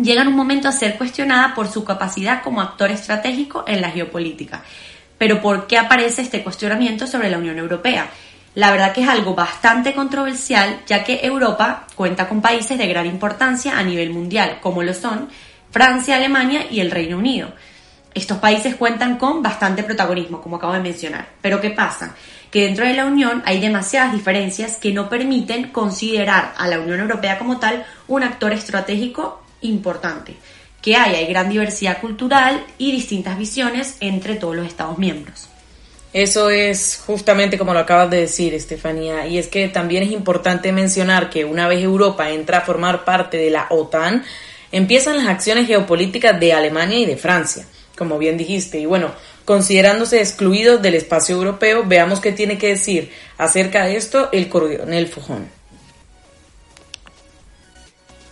llega 0.00 0.22
en 0.22 0.28
un 0.28 0.36
momento 0.36 0.68
a 0.68 0.72
ser 0.72 0.96
cuestionada 0.96 1.54
por 1.54 1.68
su 1.68 1.84
capacidad 1.84 2.42
como 2.42 2.62
actor 2.62 2.90
estratégico 2.90 3.62
en 3.66 3.82
la 3.82 3.90
geopolítica. 3.90 4.62
Pero 5.18 5.42
¿por 5.42 5.66
qué 5.66 5.76
aparece 5.76 6.22
este 6.22 6.42
cuestionamiento 6.42 7.06
sobre 7.06 7.30
la 7.30 7.38
Unión 7.38 7.58
Europea? 7.58 8.10
La 8.56 8.70
verdad 8.70 8.94
que 8.94 9.02
es 9.02 9.08
algo 9.10 9.34
bastante 9.34 9.92
controversial, 9.92 10.80
ya 10.86 11.04
que 11.04 11.20
Europa 11.22 11.86
cuenta 11.94 12.26
con 12.26 12.40
países 12.40 12.78
de 12.78 12.86
gran 12.86 13.04
importancia 13.04 13.78
a 13.78 13.82
nivel 13.82 14.08
mundial, 14.08 14.60
como 14.62 14.82
lo 14.82 14.94
son 14.94 15.28
Francia, 15.70 16.16
Alemania 16.16 16.64
y 16.70 16.80
el 16.80 16.90
Reino 16.90 17.18
Unido. 17.18 17.52
Estos 18.14 18.38
países 18.38 18.74
cuentan 18.76 19.18
con 19.18 19.42
bastante 19.42 19.82
protagonismo, 19.82 20.40
como 20.40 20.56
acabo 20.56 20.72
de 20.72 20.80
mencionar. 20.80 21.28
Pero 21.42 21.60
¿qué 21.60 21.68
pasa? 21.68 22.14
Que 22.50 22.62
dentro 22.62 22.86
de 22.86 22.94
la 22.94 23.04
Unión 23.04 23.42
hay 23.44 23.60
demasiadas 23.60 24.14
diferencias 24.14 24.78
que 24.78 24.90
no 24.90 25.10
permiten 25.10 25.68
considerar 25.68 26.54
a 26.56 26.66
la 26.66 26.80
Unión 26.80 27.00
Europea 27.00 27.38
como 27.38 27.58
tal 27.58 27.84
un 28.08 28.22
actor 28.22 28.54
estratégico 28.54 29.44
importante. 29.60 30.34
Que 30.80 30.96
hay, 30.96 31.16
hay 31.16 31.26
gran 31.26 31.50
diversidad 31.50 32.00
cultural 32.00 32.64
y 32.78 32.90
distintas 32.90 33.36
visiones 33.36 33.98
entre 34.00 34.36
todos 34.36 34.56
los 34.56 34.66
Estados 34.66 34.96
miembros. 34.96 35.50
Eso 36.12 36.48
es 36.48 37.02
justamente 37.06 37.58
como 37.58 37.74
lo 37.74 37.80
acabas 37.80 38.10
de 38.10 38.20
decir, 38.20 38.54
Estefanía, 38.54 39.26
y 39.26 39.38
es 39.38 39.48
que 39.48 39.68
también 39.68 40.02
es 40.02 40.12
importante 40.12 40.72
mencionar 40.72 41.28
que 41.28 41.44
una 41.44 41.68
vez 41.68 41.82
Europa 41.82 42.30
entra 42.30 42.58
a 42.58 42.62
formar 42.62 43.04
parte 43.04 43.36
de 43.36 43.50
la 43.50 43.66
OTAN, 43.70 44.24
empiezan 44.72 45.18
las 45.18 45.28
acciones 45.28 45.66
geopolíticas 45.66 46.38
de 46.40 46.52
Alemania 46.52 46.98
y 47.00 47.06
de 47.06 47.16
Francia 47.16 47.66
como 47.96 48.18
bien 48.18 48.36
dijiste. 48.36 48.78
Y 48.78 48.86
bueno, 48.86 49.10
considerándose 49.44 50.20
excluidos 50.20 50.80
del 50.82 50.94
espacio 50.94 51.36
europeo, 51.36 51.84
veamos 51.86 52.20
qué 52.20 52.32
tiene 52.32 52.58
que 52.58 52.68
decir 52.68 53.10
acerca 53.38 53.84
de 53.84 53.96
esto 53.96 54.28
el 54.32 54.48
coronel 54.48 55.08
Fujón. 55.08 55.46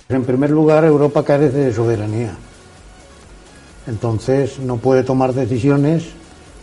En 0.09 0.25
primer 0.25 0.51
lugar, 0.51 0.85
Europa 0.85 1.25
carece 1.25 1.59
de 1.59 1.73
soberanía. 1.73 2.37
Entonces 3.87 4.59
no 4.59 4.77
puede 4.77 5.03
tomar 5.03 5.33
decisiones 5.33 6.05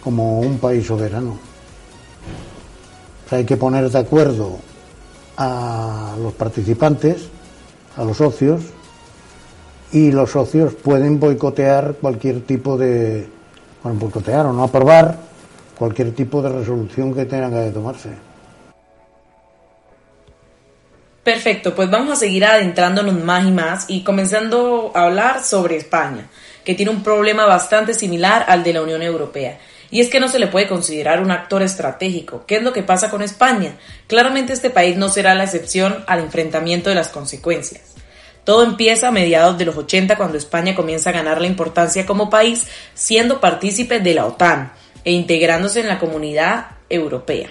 como 0.01 0.39
un 0.39 0.58
país 0.58 0.86
soberano. 0.86 1.38
hay 3.29 3.46
que 3.46 3.55
poner 3.55 3.89
de 3.89 4.00
acuerdo 4.00 4.60
a 5.38 6.15
los 6.22 6.34
participantes, 6.34 7.29
a 7.96 8.03
los 8.03 8.17
socios, 8.17 8.62
y 9.91 10.12
los 10.12 10.31
socios 10.31 10.74
pueden 10.74 11.20
boicotear 11.20 11.96
cualquier 12.00 12.41
tipo 12.41 12.77
de, 12.77 13.27
bueno, 13.84 14.00
boicotear 14.00 14.46
o 14.46 14.53
no 14.53 14.63
aprobar 14.63 15.17
cualquier 15.77 16.13
tipo 16.13 16.41
de 16.41 16.50
resolución 16.50 17.13
que 17.13 17.25
tenga 17.25 17.50
que 17.50 17.72
tomarse. 17.72 18.10
Perfecto, 21.24 21.75
pues 21.75 21.89
vamos 21.89 22.13
a 22.13 22.15
seguir 22.15 22.46
adentrándonos 22.46 23.13
más 23.24 23.46
y 23.46 23.51
más 23.51 23.86
y 23.89 24.03
comenzando 24.03 24.91
a 24.96 25.03
hablar 25.03 25.43
sobre 25.43 25.77
España, 25.77 26.27
que 26.63 26.74
tiene 26.74 26.91
un 26.91 27.03
problema 27.03 27.46
bastante 27.46 27.93
similar 27.93 28.46
al 28.48 28.63
de 28.63 28.74
la 28.74 28.81
Unión 28.81 29.03
Europea. 29.03 29.60
Y 29.91 30.00
es 30.00 30.10
que 30.10 30.21
no 30.21 30.29
se 30.29 30.39
le 30.39 30.48
puede 30.48 30.69
considerar 30.69 31.21
un 31.21 31.31
actor 31.31 31.62
estratégico. 31.62 32.45
¿Qué 32.48 32.55
es 32.55 32.63
lo 32.63 32.71
que 32.71 32.81
pasa 32.81 33.10
con 33.10 33.21
España? 33.21 33.75
Claramente 34.07 34.53
este 34.53 34.69
país 34.69 34.95
no 34.95 35.10
será 35.10 35.36
la 35.36 35.43
excepción 35.43 36.05
al 36.07 36.21
enfrentamiento 36.21 36.89
de 36.89 36.95
las 36.95 37.10
consecuencias. 37.10 37.81
Todo 38.45 38.63
empieza 38.63 39.10
a 39.10 39.12
mediados 39.12 39.57
de 39.57 39.65
los 39.65 39.75
80 39.75 40.15
cuando 40.15 40.38
España 40.38 40.74
comienza 40.75 41.10
a 41.10 41.13
ganar 41.13 41.41
la 41.41 41.48
importancia 41.48 42.05
como 42.05 42.29
país 42.29 42.65
siendo 42.93 43.41
partícipe 43.41 44.00
de 44.00 44.13
la 44.15 44.25
OTAN 44.25 44.71
e 45.03 45.12
integrándose 45.12 45.81
en 45.81 45.89
la 45.89 46.00
comunidad 46.00 46.67
europea. 46.89 47.50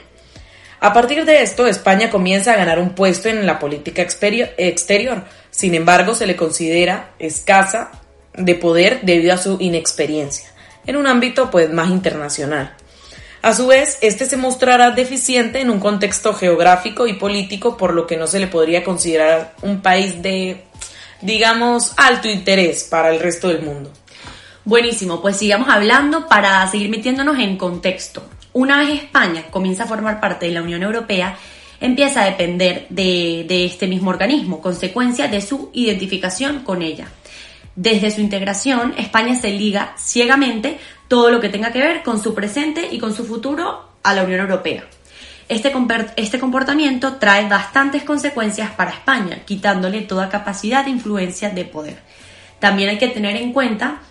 A 0.81 0.95
partir 0.95 1.27
de 1.27 1.43
esto, 1.43 1.67
España 1.67 2.09
comienza 2.09 2.55
a 2.55 2.57
ganar 2.57 2.79
un 2.79 2.95
puesto 2.95 3.29
en 3.29 3.45
la 3.45 3.59
política 3.59 4.01
exterior. 4.01 5.25
Sin 5.51 5.75
embargo, 5.75 6.15
se 6.15 6.27
le 6.27 6.37
considera 6.37 7.11
escasa 7.19 7.93
de 8.33 8.55
poder 8.55 9.03
debido 9.03 9.35
a 9.35 9.39
su 9.39 9.59
inexperiencia 9.61 10.51
en 10.87 10.97
un 10.97 11.07
ámbito 11.07 11.51
pues 11.51 11.73
más 11.73 11.89
internacional. 11.89 12.75
A 13.43 13.55
su 13.55 13.69
vez, 13.69 13.99
este 14.03 14.27
se 14.27 14.37
mostrará 14.37 14.91
deficiente 14.91 15.61
en 15.61 15.71
un 15.71 15.81
contexto 15.81 16.35
geográfico 16.35 17.07
y 17.07 17.15
político, 17.15 17.77
por 17.77 17.95
lo 17.95 18.07
que 18.07 18.19
no 18.19 18.27
se 18.27 18.39
le 18.39 18.49
podría 18.49 18.85
considerar 18.85 19.55
un 19.63 19.81
país 19.81 20.21
de 20.23 20.65
digamos, 21.23 21.93
alto 21.97 22.29
interés 22.29 22.85
para 22.85 23.11
el 23.11 23.21
resto 23.21 23.49
del 23.49 23.63
mundo. 23.63 23.93
Buenísimo, 24.65 25.21
pues 25.21 25.37
sigamos 25.37 25.69
hablando 25.69 26.29
para 26.29 26.67
seguir 26.69 26.91
metiéndonos 26.91 27.39
en 27.39 27.57
contexto. 27.57 28.23
Una 28.53 28.79
vez 28.79 29.03
España 29.03 29.45
comienza 29.51 29.85
a 29.85 29.87
formar 29.87 30.21
parte 30.21 30.47
de 30.47 30.53
la 30.53 30.63
Unión 30.63 30.83
Europea, 30.83 31.37
empieza 31.81 32.23
a 32.23 32.27
depender 32.27 32.87
de, 32.91 33.45
de, 33.49 33.65
este 33.65 33.87
mismo 33.87 34.11
organismo, 34.11 34.61
consecuencia 34.61 35.29
de 35.29 35.41
su 35.41 35.71
identificación 35.73 36.61
con 36.61 36.83
ella. 36.83 37.09
Desde 37.81 38.11
su 38.11 38.21
integración, 38.21 38.93
España 38.99 39.35
se 39.41 39.53
liga 39.53 39.95
ciegamente 39.97 40.79
todo 41.09 41.31
lo 41.31 41.41
que 41.41 41.49
tenga 41.49 41.73
que 41.73 41.79
ver 41.79 42.03
con 42.03 42.23
su 42.23 42.35
presente 42.35 42.87
y 42.93 42.99
con 42.99 43.15
su 43.15 43.25
futuro 43.25 43.93
a 44.03 44.13
la 44.13 44.23
Unión 44.23 44.41
Europea. 44.41 44.85
Este, 45.49 45.73
este, 46.17 46.39
comportamiento 46.39 47.15
trae 47.15 47.49
bastantes 47.49 48.03
consecuencias 48.03 48.71
para 48.73 48.91
España, 48.91 49.39
quitándole 49.47 50.03
toda 50.03 50.29
capacidad 50.29 50.85
de 50.85 50.91
influencia 50.91 51.49
de 51.49 51.65
poder. 51.65 51.97
También 52.59 52.91
hay 52.91 52.99
que 52.99 53.09
tener 53.09 53.37
en 53.37 53.55
cuenta 53.55 54.03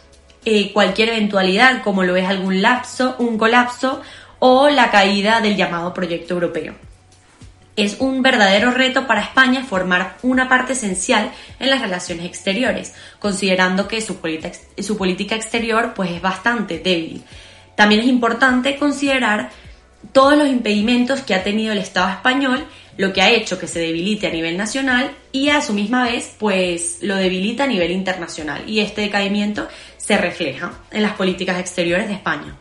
eh, 0.46 0.74
cualquier 0.74 1.10
eventualidad, 1.10 1.84
como 1.84 2.02
lo 2.02 2.16
es 2.16 2.28
algún 2.28 2.64
lapso, 2.64 3.18
un 3.20 3.38
colapso 3.38 4.02
o 4.40 4.68
la 4.70 4.90
caída 4.90 5.42
del 5.42 5.56
llamado 5.56 5.94
proyecto 5.94 6.34
europeo. 6.34 6.89
Es 7.80 7.96
un 8.00 8.22
verdadero 8.22 8.72
reto 8.72 9.08
para 9.08 9.22
España 9.22 9.64
formar 9.64 10.18
una 10.22 10.50
parte 10.50 10.74
esencial 10.74 11.32
en 11.60 11.70
las 11.70 11.80
relaciones 11.80 12.26
exteriores, 12.26 12.94
considerando 13.20 13.88
que 13.88 14.02
su, 14.02 14.18
política 14.18 15.36
exterior 15.36 15.94
pues, 15.96 16.12
es 16.12 16.22
bastante 16.22 16.80
débil. 16.80 17.24
También 17.76 18.02
es 18.02 18.08
importante 18.08 18.76
considerar 18.76 19.52
todos 20.12 20.38
los 20.38 20.50
impedimentos 20.50 21.22
que 21.22 21.34
ha 21.34 21.42
tenido 21.42 21.72
el 21.72 21.78
Estado 21.78 22.10
español, 22.10 22.66
lo 22.98 23.14
que 23.14 23.22
ha 23.22 23.30
hecho 23.30 23.58
que 23.58 23.68
se 23.68 23.80
debilite 23.80 24.28
a 24.28 24.32
nivel 24.32 24.58
nacional 24.58 25.12
y 25.32 25.48
a 25.48 25.62
su 25.62 25.72
misma 25.72 26.04
vez 26.04 26.36
pues 26.38 26.98
lo 27.00 27.16
debilita 27.16 27.64
a 27.64 27.68
nivel 27.68 27.92
internacional 27.92 28.62
y 28.68 28.82
este 28.82 29.02
decaimiento 29.02 29.70
se 29.96 30.18
refleja 30.18 30.74
en 30.92 31.04
las 31.04 31.14
políticas 31.14 31.58
exteriores 31.60 32.10
de 32.10 32.16
España. 32.16 32.58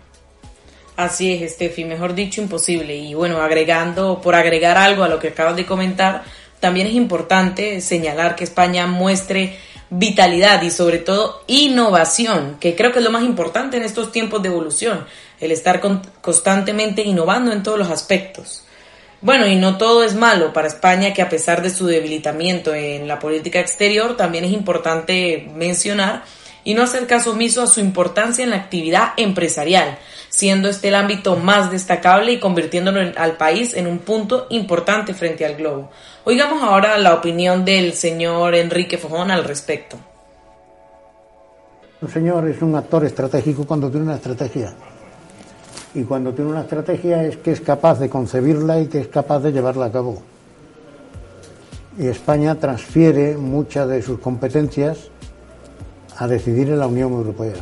Así 0.99 1.33
es, 1.33 1.53
Steffi, 1.53 1.85
mejor 1.85 2.13
dicho, 2.13 2.43
imposible. 2.43 2.97
Y 2.97 3.15
bueno, 3.15 3.41
agregando, 3.41 4.21
por 4.21 4.35
agregar 4.35 4.77
algo 4.77 5.05
a 5.05 5.09
lo 5.09 5.21
que 5.21 5.29
acabas 5.29 5.55
de 5.55 5.65
comentar, 5.65 6.25
también 6.59 6.89
es 6.89 6.95
importante 6.95 7.81
señalar 7.81 8.35
que 8.35 8.43
España 8.43 8.85
muestre 8.89 9.57
vitalidad 9.91 10.61
y 10.63 10.73
sobre 10.73 10.99
todo 10.99 11.45
innovación, 11.47 12.57
que 12.59 12.75
creo 12.75 12.91
que 12.91 12.99
es 12.99 13.05
lo 13.05 13.13
más 13.13 13.23
importante 13.23 13.77
en 13.77 13.85
estos 13.85 14.11
tiempos 14.11 14.43
de 14.43 14.49
evolución 14.49 15.07
el 15.39 15.53
estar 15.53 15.81
constantemente 16.21 17.03
innovando 17.03 17.53
en 17.53 17.63
todos 17.63 17.79
los 17.79 17.91
aspectos. 17.91 18.65
Bueno, 19.21 19.47
y 19.47 19.55
no 19.55 19.79
todo 19.79 20.03
es 20.03 20.17
malo 20.17 20.53
para 20.53 20.67
España, 20.67 21.15
que 21.15 21.23
a 21.23 21.29
pesar 21.29 21.63
de 21.63 21.71
su 21.71 21.87
debilitamiento 21.87 22.75
en 22.75 23.07
la 23.07 23.21
política 23.21 23.61
exterior, 23.61 24.17
también 24.17 24.45
es 24.45 24.51
importante 24.51 25.49
mencionar 25.55 26.25
y 26.65 26.75
no 26.75 26.83
hacer 26.83 27.07
caso 27.07 27.33
omiso 27.33 27.63
a 27.63 27.67
su 27.67 27.81
importancia 27.81 28.45
en 28.45 28.51
la 28.51 28.57
actividad 28.57 29.13
empresarial, 29.17 29.99
siendo 30.29 30.69
este 30.69 30.89
el 30.89 30.95
ámbito 30.95 31.37
más 31.37 31.71
destacable 31.71 32.33
y 32.33 32.41
convirtiéndolo 32.41 33.01
al 33.17 33.37
país 33.37 33.75
en 33.75 33.87
un 33.87 33.99
punto 33.99 34.47
importante 34.51 35.15
frente 35.15 35.45
al 35.45 35.57
globo. 35.57 35.91
Oigamos 36.25 36.63
ahora 36.63 36.99
la 36.99 37.15
opinión 37.15 37.65
del 37.65 37.95
señor 37.95 38.55
Enrique 38.55 38.99
Fojón 38.99 39.31
al 39.31 39.45
respecto. 39.45 39.97
Un 42.01 42.09
señor 42.09 42.49
es 42.49 42.63
un 42.63 42.75
actor 42.77 43.05
estratégico 43.05 43.67
cuando 43.67 43.91
tiene 43.91 44.07
una 44.07 44.17
estrategia 44.17 44.73
y 45.95 46.05
cuando 46.05 46.33
tiene 46.33 46.51
una 46.51 46.61
estrategia 46.61 47.25
es 47.25 47.39
que 47.39 47.53
es 47.53 47.61
capaz 47.61 47.99
de 47.99 48.09
concebirla 48.09 48.81
y 48.81 48.87
que 48.87 49.01
es 49.01 49.09
capaz 49.09 49.41
de 49.41 49.53
llevarla 49.53 49.87
a 49.87 49.93
cabo. 49.93 50.23
Y 51.99 52.07
España 52.07 52.55
transfiere 52.55 53.37
muchas 53.37 53.89
de 53.89 54.03
sus 54.03 54.21
competencias 54.21 55.11
a 56.19 56.27
decidir 56.27 56.69
en 56.71 56.81
la 56.81 56.87
Unión 56.87 57.13
Europea. 57.13 57.55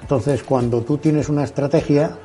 Entonces, 0.00 0.42
cuando 0.42 0.82
tú 0.82 0.98
tienes 0.98 1.28
una 1.28 1.44
estrategia, 1.44 2.16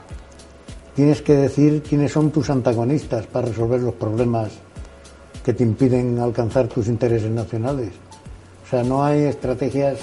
tienes 0.96 1.22
que 1.22 1.34
decir 1.34 1.82
quiénes 1.82 2.12
son 2.12 2.30
tus 2.30 2.50
antagonistas 2.50 3.26
para 3.26 3.48
resolver 3.48 3.82
los 3.82 3.96
problemas 3.96 4.52
que 5.44 5.54
te 5.54 5.64
impiden 5.64 6.20
alcanzar 6.20 6.68
tus 6.68 6.88
intereses 6.88 7.32
nacionales. 7.32 7.92
O 8.64 8.70
sea, 8.70 8.84
no 8.84 9.04
hay 9.04 9.24
estrategias 9.24 9.98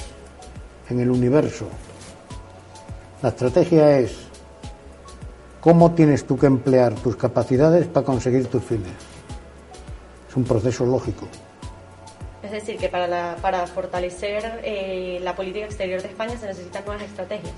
en 0.89 1.01
el 1.01 1.11
universo. 1.11 1.67
La 3.23 3.29
estrategia 3.29 3.99
es 3.99 4.17
cómo 5.61 5.93
tienes 5.93 6.27
tú 6.27 6.37
que 6.37 6.47
emplear 6.47 6.95
tus 6.95 7.15
capacidades 7.15 7.87
para 7.87 8.05
conseguir 8.05 8.47
tus 8.49 8.65
fines. 8.65 8.93
Es 10.29 10.37
un 10.37 10.45
proceso 10.45 10.85
lógico. 10.85 11.29
Es 12.47 12.53
decir, 12.53 12.77
que 12.77 12.89
para, 12.89 13.35
para 13.43 13.67
fortalecer 13.67 14.61
eh, 14.63 15.19
la 15.21 15.35
política 15.35 15.67
exterior 15.67 16.01
de 16.01 16.07
España 16.07 16.39
se 16.39 16.47
necesitan 16.47 16.85
nuevas 16.85 17.03
estrategias. 17.03 17.55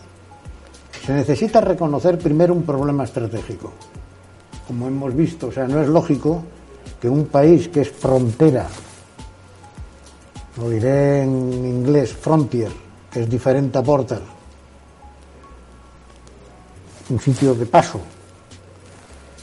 Se 1.05 1.13
necesita 1.13 1.61
reconocer 1.61 2.19
primero 2.19 2.55
un 2.55 2.63
problema 2.63 3.05
estratégico. 3.05 3.71
Como 4.67 4.89
hemos 4.89 5.15
visto, 5.15 5.49
o 5.49 5.53
sea, 5.53 5.69
no 5.69 5.83
es 5.83 5.89
lógico 5.89 6.43
que 7.03 7.07
un 7.07 7.27
país 7.27 7.69
que 7.69 7.83
es 7.83 7.91
frontera, 7.91 8.67
lo 10.57 10.71
diré 10.71 11.23
en 11.23 11.67
inglés, 11.67 12.15
frontier, 12.15 12.71
que 13.13 13.21
es 13.21 13.29
diferente 13.29 13.77
a 13.77 13.83
porter, 13.83 14.23
un 17.11 17.21
sitio 17.21 17.55
de 17.55 17.67
paso, 17.67 18.01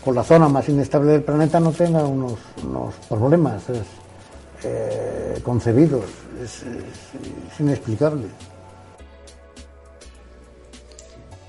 con 0.04 0.16
la 0.16 0.24
zona 0.24 0.50
más 0.50 0.68
inestable 0.70 1.12
del 1.12 1.24
planeta 1.24 1.60
no 1.60 1.72
tenga 1.72 2.04
unos, 2.04 2.40
problemas 3.08 3.62
eh, 4.66 5.40
concebidos. 5.44 6.06
es 6.44 7.60
inexplicable. 7.60 8.28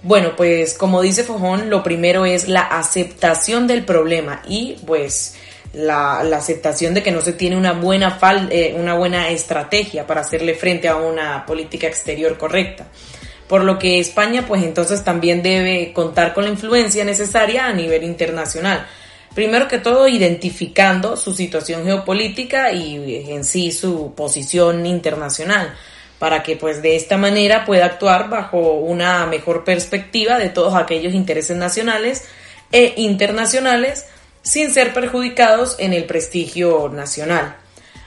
Bueno, 0.07 0.37
pues 0.37 0.75
como 0.75 1.03
dice 1.03 1.25
Fojón, 1.25 1.69
lo 1.69 1.83
primero 1.83 2.25
es 2.25 2.47
la 2.47 2.61
aceptación 2.61 3.67
del 3.67 3.85
problema 3.85 4.41
y 4.47 4.77
pues 4.87 5.35
la, 5.73 6.21
aceptación 6.21 6.95
de 6.95 7.03
que 7.03 7.11
no 7.11 7.21
se 7.21 7.33
tiene 7.33 7.57
una 7.57 7.73
buena, 7.73 8.17
eh, 8.51 8.77
una 8.79 8.95
buena 8.95 9.31
estrategia 9.31 10.07
para 10.07 10.21
hacerle 10.21 10.55
frente 10.55 10.87
a 10.87 10.95
una 10.95 11.45
política 11.45 11.89
exterior 11.89 12.39
correcta. 12.39 12.87
Por 13.49 13.65
lo 13.65 13.81
que 13.81 13.99
España 13.99 14.45
pues 14.47 14.63
entonces 14.63 15.03
también 15.03 15.43
debe 15.43 15.93
contar 15.93 16.35
con 16.35 16.45
la 16.45 16.51
influencia 16.51 17.05
necesaria 17.05 17.67
a 17.67 17.73
nivel 17.73 18.05
internacional. 18.05 18.87
Primero 19.37 19.69
que 19.69 19.76
todo 19.76 20.09
identificando 20.09 21.14
su 21.14 21.35
situación 21.35 21.85
geopolítica 21.85 22.73
y 22.73 23.31
en 23.31 23.45
sí 23.45 23.71
su 23.71 24.14
posición 24.14 24.87
internacional 24.87 25.75
para 26.19 26.43
que 26.43 26.57
pues 26.57 26.81
de 26.81 26.97
esta 26.97 27.19
manera 27.19 27.66
pueda 27.66 27.85
actuar 27.85 28.31
bajo 28.31 28.73
una 28.76 29.26
mejor 29.26 29.62
perspectiva 29.62 30.38
de 30.38 30.49
todos 30.49 30.75
aquellos 30.75 31.12
intereses 31.12 31.55
nacionales 31.55 32.25
e 32.73 32.95
internacionales 32.97 34.07
sin 34.40 34.73
ser 34.73 34.95
perjudicados 34.95 35.76
en 35.81 35.93
el 35.93 36.07
prestigio 36.07 36.88
nacional. 36.88 37.57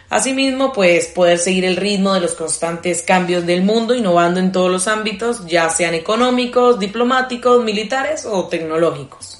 Asimismo, 0.09 0.73
pues 0.73 1.05
poder 1.05 1.37
seguir 1.37 1.63
el 1.63 1.75
ritmo 1.75 2.15
de 2.15 2.21
los 2.21 2.33
constantes 2.33 3.03
cambios 3.03 3.45
del 3.45 3.61
mundo, 3.61 3.93
innovando 3.93 4.39
en 4.39 4.51
todos 4.51 4.71
los 4.71 4.87
ámbitos, 4.87 5.45
ya 5.45 5.69
sean 5.69 5.93
económicos, 5.93 6.79
diplomáticos, 6.79 7.63
militares 7.63 8.25
o 8.25 8.47
tecnológicos. 8.47 9.38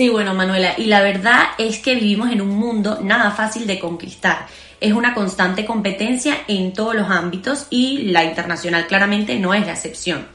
Sí, 0.00 0.08
bueno, 0.08 0.32
Manuela, 0.32 0.72
y 0.78 0.86
la 0.86 1.02
verdad 1.02 1.48
es 1.58 1.78
que 1.78 1.94
vivimos 1.94 2.32
en 2.32 2.40
un 2.40 2.56
mundo 2.56 3.00
nada 3.02 3.32
fácil 3.32 3.66
de 3.66 3.78
conquistar 3.78 4.46
es 4.80 4.94
una 4.94 5.12
constante 5.12 5.66
competencia 5.66 6.38
en 6.48 6.72
todos 6.72 6.94
los 6.94 7.10
ámbitos 7.10 7.66
y 7.68 8.04
la 8.04 8.24
internacional 8.24 8.86
claramente 8.86 9.38
no 9.38 9.52
es 9.52 9.66
la 9.66 9.72
excepción. 9.72 10.26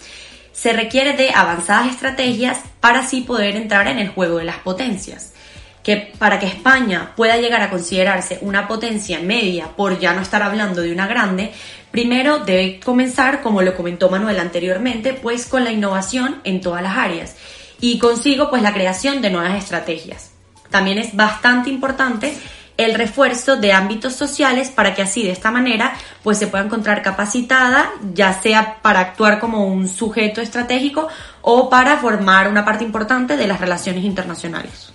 Se 0.51 0.71
requiere 0.71 1.13
de 1.13 1.31
avanzadas 1.31 1.87
estrategias 1.87 2.59
para 2.79 2.99
así 2.99 3.21
poder 3.21 3.55
entrar 3.55 3.87
en 3.87 3.97
el 3.97 4.09
juego 4.09 4.37
de 4.37 4.45
las 4.45 4.59
potencias. 4.59 5.33
Que 5.81 6.13
para 6.19 6.37
que 6.37 6.45
España 6.45 7.13
pueda 7.15 7.37
llegar 7.37 7.63
a 7.63 7.71
considerarse 7.71 8.37
una 8.41 8.67
potencia 8.67 9.19
media, 9.19 9.69
por 9.75 9.97
ya 9.97 10.13
no 10.13 10.21
estar 10.21 10.43
hablando 10.43 10.83
de 10.83 10.91
una 10.91 11.07
grande, 11.07 11.51
primero 11.89 12.37
debe 12.37 12.79
comenzar, 12.79 13.41
como 13.41 13.63
lo 13.63 13.75
comentó 13.75 14.11
Manuel 14.11 14.39
anteriormente, 14.39 15.13
pues 15.13 15.47
con 15.47 15.63
la 15.63 15.71
innovación 15.71 16.39
en 16.43 16.61
todas 16.61 16.83
las 16.83 16.95
áreas 16.95 17.35
y 17.85 17.99
consigo 17.99 18.49
pues 18.49 18.63
la 18.63 18.73
creación 18.73 19.21
de 19.21 19.29
nuevas 19.29 19.59
estrategias. 19.59 20.31
También 20.71 20.97
es 20.97 21.15
bastante 21.15 21.69
importante 21.69 22.35
el 22.77 22.95
refuerzo 22.95 23.57
de 23.57 23.73
ámbitos 23.73 24.13
sociales 24.13 24.69
para 24.69 24.95
que 24.95 25.03
así 25.03 25.21
de 25.21 25.29
esta 25.29 25.51
manera 25.51 25.93
pues 26.23 26.39
se 26.39 26.47
pueda 26.47 26.63
encontrar 26.63 27.03
capacitada 27.03 27.91
ya 28.11 28.41
sea 28.41 28.79
para 28.81 29.01
actuar 29.01 29.39
como 29.39 29.67
un 29.67 29.87
sujeto 29.87 30.41
estratégico 30.41 31.07
o 31.43 31.69
para 31.69 31.97
formar 31.97 32.47
una 32.47 32.65
parte 32.65 32.83
importante 32.83 33.37
de 33.37 33.45
las 33.45 33.61
relaciones 33.61 34.03
internacionales. 34.03 34.91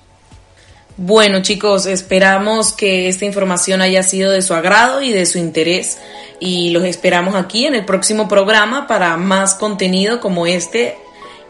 Bueno 0.97 1.43
chicos, 1.43 1.87
esperamos 1.87 2.73
que 2.73 3.09
esta 3.09 3.25
información 3.25 3.83
haya 3.83 4.03
sido 4.03 4.33
de 4.33 4.43
su 4.43 4.53
agrado 4.53 5.01
y 5.01 5.13
de 5.13 5.27
su 5.27 5.39
interés 5.39 5.99
y 6.41 6.71
los 6.71 6.83
esperamos 6.83 7.37
aquí 7.37 7.67
en 7.67 7.77
el 7.77 7.85
próximo 7.85 8.27
programa 8.27 8.89
para 8.89 9.17
más 9.17 9.55
contenido 9.55 10.21
como 10.21 10.49
este 10.49 10.99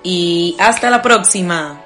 y 0.03 0.57
hasta 0.59 0.91
la 0.91 1.03
próxima. 1.03 1.81